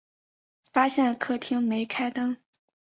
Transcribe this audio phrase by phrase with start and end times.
[0.73, 2.35] 发现客厅没开灯